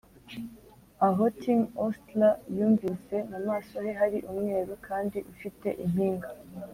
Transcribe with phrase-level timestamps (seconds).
[1.07, 6.29] aho tim ostler yumvise; mu maso he hari umweru kandi ufite impinga;